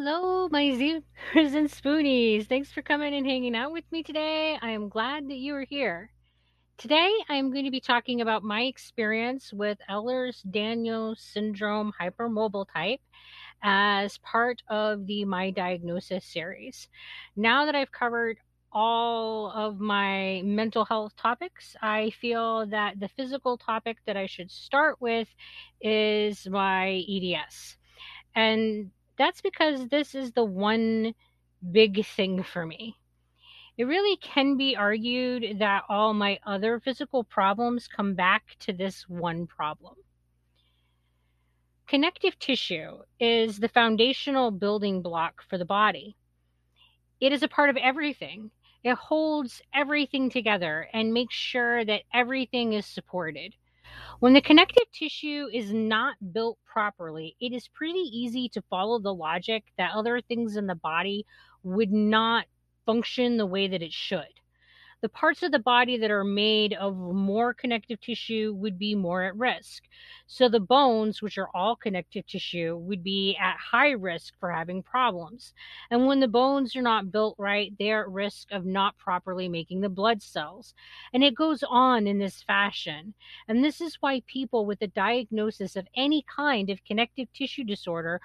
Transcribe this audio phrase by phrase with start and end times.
[0.00, 2.46] Hello, my Zoomers and Spoonies.
[2.46, 4.56] Thanks for coming and hanging out with me today.
[4.62, 6.12] I am glad that you are here.
[6.76, 13.00] Today, I'm going to be talking about my experience with Ehlers Danlos syndrome hypermobile type
[13.60, 16.88] as part of the My Diagnosis series.
[17.34, 18.38] Now that I've covered
[18.70, 24.52] all of my mental health topics, I feel that the physical topic that I should
[24.52, 25.26] start with
[25.80, 27.76] is my EDS.
[28.36, 31.14] And that's because this is the one
[31.72, 32.96] big thing for me.
[33.76, 39.08] It really can be argued that all my other physical problems come back to this
[39.08, 39.94] one problem.
[41.86, 46.16] Connective tissue is the foundational building block for the body.
[47.20, 48.50] It is a part of everything.
[48.84, 53.54] It holds everything together and makes sure that everything is supported.
[54.20, 59.14] When the connective tissue is not built properly, it is pretty easy to follow the
[59.14, 61.26] logic that other things in the body
[61.62, 62.46] would not
[62.86, 64.37] function the way that it should
[65.00, 69.22] the parts of the body that are made of more connective tissue would be more
[69.22, 69.84] at risk.
[70.26, 74.82] So the bones, which are all connective tissue, would be at high risk for having
[74.82, 75.54] problems.
[75.90, 79.48] And when the bones are not built right, they are at risk of not properly
[79.48, 80.74] making the blood cells.
[81.12, 83.14] And it goes on in this fashion.
[83.46, 88.20] And this is why people with a diagnosis of any kind of connective tissue disorder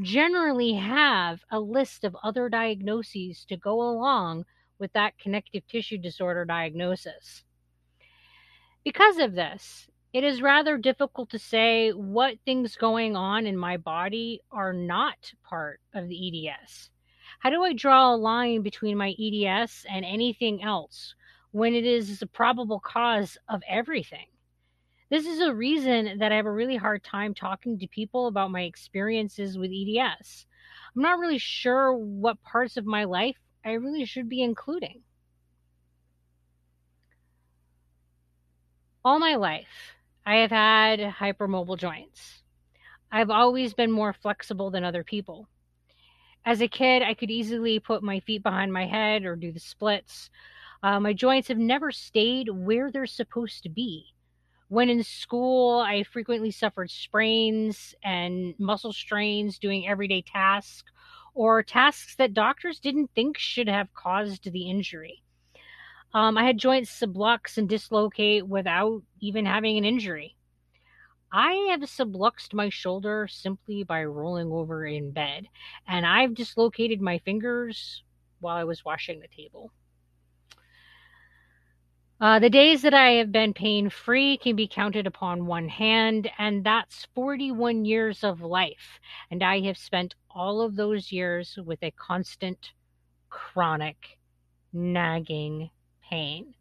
[0.00, 4.44] generally have a list of other diagnoses to go along
[4.78, 7.44] with that connective tissue disorder diagnosis.
[8.84, 13.76] Because of this, it is rather difficult to say what things going on in my
[13.76, 16.90] body are not part of the EDS.
[17.40, 21.14] How do I draw a line between my EDS and anything else
[21.50, 24.26] when it is the probable cause of everything?
[25.10, 28.50] This is a reason that I have a really hard time talking to people about
[28.50, 30.46] my experiences with EDS.
[30.94, 35.04] I'm not really sure what parts of my life I really should be including.
[39.04, 39.94] All my life,
[40.26, 42.42] I have had hypermobile joints.
[43.12, 45.48] I've always been more flexible than other people.
[46.44, 49.60] As a kid, I could easily put my feet behind my head or do the
[49.60, 50.30] splits.
[50.82, 54.14] Uh, my joints have never stayed where they're supposed to be.
[54.68, 60.90] When in school, I frequently suffered sprains and muscle strains doing everyday tasks
[61.34, 65.22] or tasks that doctors didn't think should have caused the injury.
[66.14, 70.36] Um, I had joint sublux and dislocate without even having an injury.
[71.30, 75.46] I have subluxed my shoulder simply by rolling over in bed,
[75.86, 78.02] and I've dislocated my fingers
[78.40, 79.70] while I was washing the table.
[82.20, 86.28] Uh, the days that I have been pain free can be counted upon one hand,
[86.36, 88.98] and that's 41 years of life.
[89.30, 92.72] And I have spent all of those years with a constant,
[93.30, 94.18] chronic,
[94.72, 95.70] nagging
[96.02, 96.54] pain.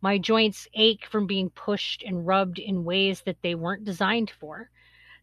[0.00, 4.70] My joints ache from being pushed and rubbed in ways that they weren't designed for.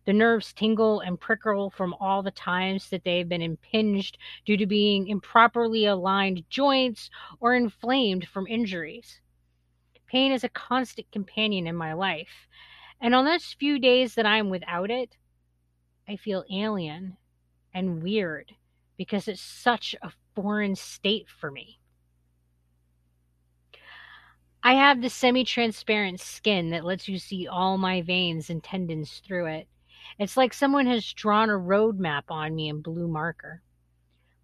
[0.06, 4.56] The nerves tingle and prickle from all the times that they have been impinged due
[4.57, 7.09] to being improperly aligned joints
[7.41, 9.19] or inflamed from injuries.
[10.07, 12.47] Pain is a constant companion in my life.
[13.00, 15.18] And on those few days that I'm without it,
[16.07, 17.18] I feel alien
[17.73, 18.53] and weird
[18.97, 21.79] because it's such a foreign state for me.
[24.63, 29.22] I have the semi transparent skin that lets you see all my veins and tendons
[29.25, 29.68] through it.
[30.19, 33.62] It's like someone has drawn a road map on me in blue marker.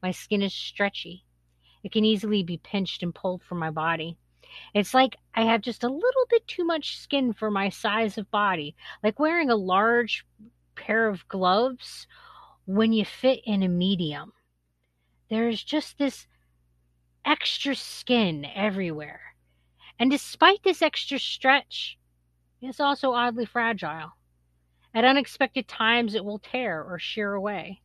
[0.01, 1.25] My skin is stretchy.
[1.83, 4.17] It can easily be pinched and pulled from my body.
[4.73, 8.29] It's like I have just a little bit too much skin for my size of
[8.31, 10.25] body, like wearing a large
[10.75, 12.07] pair of gloves
[12.65, 14.33] when you fit in a medium.
[15.29, 16.27] There's just this
[17.25, 19.21] extra skin everywhere.
[19.99, 21.97] And despite this extra stretch,
[22.61, 24.13] it's also oddly fragile.
[24.93, 27.81] At unexpected times, it will tear or shear away.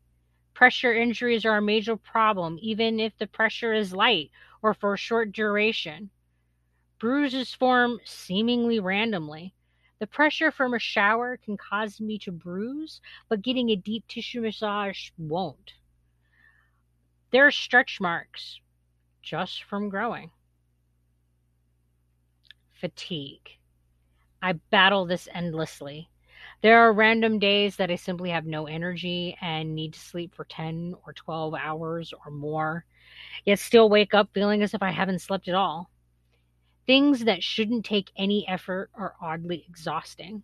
[0.54, 4.30] Pressure injuries are a major problem, even if the pressure is light
[4.60, 6.10] or for a short duration.
[6.98, 9.54] Bruises form seemingly randomly.
[10.00, 14.40] The pressure from a shower can cause me to bruise, but getting a deep tissue
[14.40, 15.74] massage won't.
[17.30, 18.60] There are stretch marks
[19.22, 20.30] just from growing.
[22.72, 23.58] Fatigue.
[24.40, 26.08] I battle this endlessly.
[26.62, 30.44] There are random days that I simply have no energy and need to sleep for
[30.44, 32.84] 10 or 12 hours or more,
[33.44, 35.90] yet still wake up feeling as if I haven't slept at all.
[36.88, 40.42] Things that shouldn't take any effort are oddly exhausting,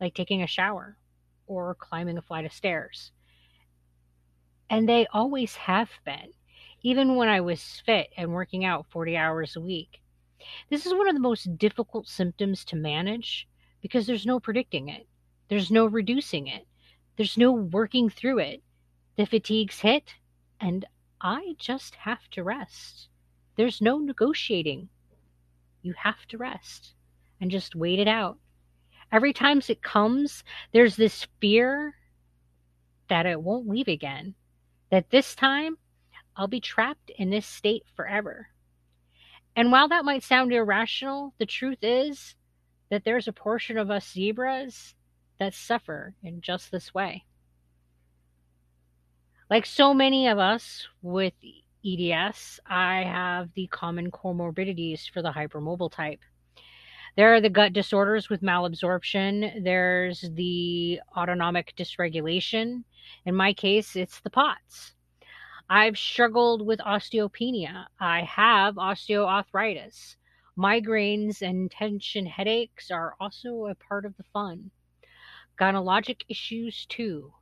[0.00, 0.98] like taking a shower
[1.46, 3.12] or climbing a flight of stairs.
[4.68, 6.32] And they always have been,
[6.82, 10.02] even when I was fit and working out 40 hours a week.
[10.70, 13.46] This is one of the most difficult symptoms to manage
[13.80, 15.06] because there's no predicting it,
[15.46, 16.66] there's no reducing it,
[17.16, 18.60] there's no working through it.
[19.14, 20.14] The fatigue's hit,
[20.60, 20.84] and
[21.20, 23.08] I just have to rest.
[23.54, 24.88] There's no negotiating.
[25.86, 26.94] You have to rest
[27.40, 28.38] and just wait it out.
[29.12, 30.42] Every time it comes,
[30.72, 31.94] there's this fear
[33.08, 34.34] that it won't leave again,
[34.90, 35.78] that this time
[36.34, 38.48] I'll be trapped in this state forever.
[39.54, 42.34] And while that might sound irrational, the truth is
[42.90, 44.96] that there's a portion of us zebras
[45.38, 47.26] that suffer in just this way.
[49.48, 51.34] Like so many of us with
[51.86, 56.20] EDS, I have the common comorbidities for the hypermobile type.
[57.16, 59.64] There are the gut disorders with malabsorption.
[59.64, 62.84] There's the autonomic dysregulation.
[63.24, 64.94] In my case, it's the POTS.
[65.70, 67.86] I've struggled with osteopenia.
[67.98, 70.16] I have osteoarthritis.
[70.58, 74.70] Migraines and tension headaches are also a part of the fun.
[75.58, 77.32] Gynecologic issues, too.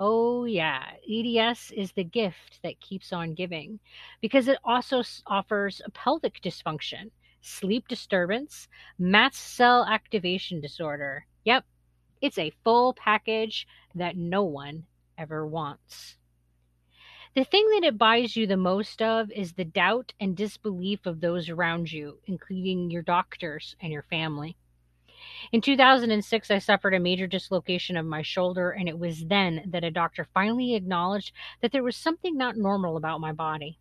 [0.00, 3.80] Oh, yeah, EDS is the gift that keeps on giving
[4.20, 7.10] because it also offers pelvic dysfunction,
[7.40, 8.68] sleep disturbance,
[8.98, 11.26] mast cell activation disorder.
[11.44, 11.64] Yep,
[12.20, 14.86] it's a full package that no one
[15.16, 16.16] ever wants.
[17.34, 21.20] The thing that it buys you the most of is the doubt and disbelief of
[21.20, 24.56] those around you, including your doctors and your family.
[25.52, 29.84] In 2006, I suffered a major dislocation of my shoulder, and it was then that
[29.84, 33.78] a doctor finally acknowledged that there was something not normal about my body.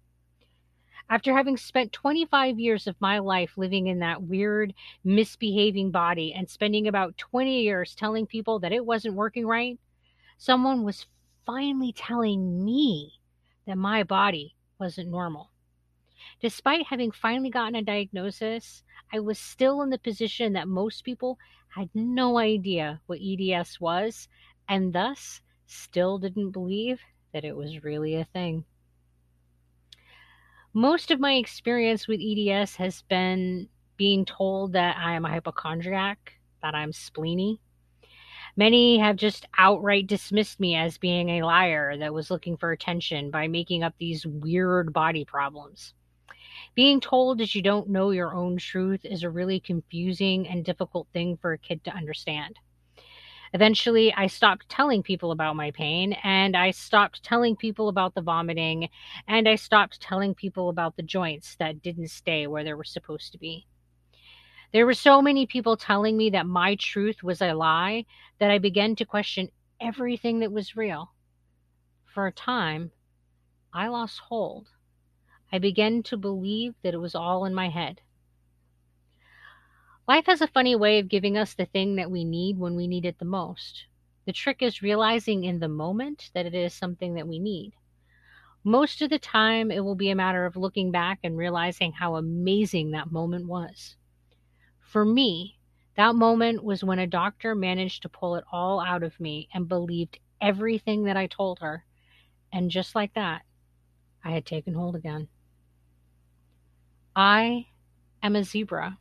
[1.09, 4.73] After having spent 25 years of my life living in that weird,
[5.05, 9.79] misbehaving body and spending about 20 years telling people that it wasn't working right,
[10.37, 11.05] someone was
[11.45, 13.21] finally telling me
[13.65, 15.49] that my body wasn't normal.
[16.41, 21.39] Despite having finally gotten a diagnosis, I was still in the position that most people
[21.69, 24.27] had no idea what EDS was
[24.69, 26.99] and thus still didn't believe
[27.33, 28.65] that it was really a thing.
[30.73, 36.33] Most of my experience with EDS has been being told that I am a hypochondriac,
[36.61, 37.59] that I'm spleeny,
[38.57, 43.29] Many have just outright dismissed me as being a liar that was looking for attention
[43.29, 45.93] by making up these weird body problems.
[46.77, 51.07] Being told that you don't know your own truth is a really confusing and difficult
[51.11, 52.59] thing for a kid to understand.
[53.51, 58.21] Eventually, I stopped telling people about my pain, and I stopped telling people about the
[58.21, 58.89] vomiting,
[59.27, 63.31] and I stopped telling people about the joints that didn't stay where they were supposed
[63.31, 63.65] to be.
[64.71, 68.05] There were so many people telling me that my truth was a lie
[68.37, 69.49] that I began to question
[69.81, 71.11] everything that was real.
[72.05, 72.91] For a time,
[73.73, 74.69] I lost hold.
[75.51, 78.01] I began to believe that it was all in my head.
[80.07, 82.87] Life has a funny way of giving us the thing that we need when we
[82.87, 83.85] need it the most.
[84.25, 87.73] The trick is realizing in the moment that it is something that we need.
[88.63, 92.15] Most of the time, it will be a matter of looking back and realizing how
[92.15, 93.95] amazing that moment was.
[94.81, 95.57] For me,
[95.95, 99.67] that moment was when a doctor managed to pull it all out of me and
[99.67, 101.85] believed everything that I told her.
[102.51, 103.43] And just like that,
[104.23, 105.29] I had taken hold again.
[107.19, 107.65] I
[108.21, 108.95] am a zebra.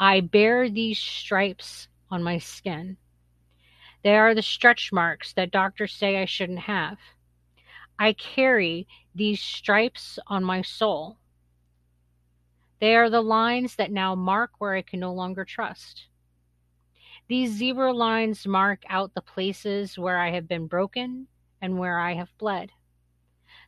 [0.00, 2.96] I bear these stripes on my skin.
[4.02, 6.96] They are the stretch marks that doctors say I shouldn't have.
[7.98, 11.18] I carry these stripes on my soul.
[12.80, 16.06] They are the lines that now mark where I can no longer trust.
[17.28, 21.26] These zebra lines mark out the places where I have been broken
[21.60, 22.70] and where I have bled,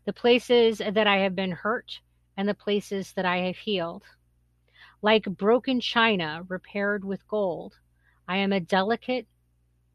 [0.07, 2.01] the places that I have been hurt
[2.41, 4.03] and the places that I have healed.
[5.03, 7.79] Like broken china repaired with gold,
[8.27, 9.27] I am a delicate,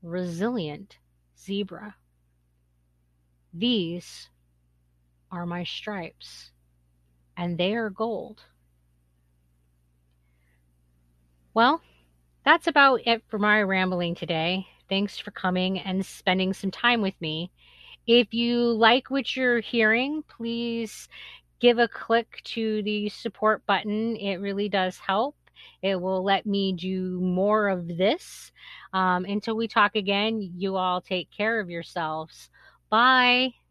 [0.04, 1.00] resilient
[1.40, 1.96] zebra.
[3.52, 4.30] These
[5.32, 6.52] are my stripes,
[7.36, 8.44] and they are gold.
[11.56, 11.82] Well,
[12.44, 14.68] that's about it for my rambling today.
[14.88, 17.50] Thanks for coming and spending some time with me.
[18.06, 21.10] If you like what you're hearing, please
[21.60, 24.16] give a click to the support button.
[24.16, 25.36] It really does help.
[25.82, 28.52] It will let me do more of this.
[28.94, 32.50] Um, until we talk again, you all take care of yourselves.
[32.90, 33.64] Bye.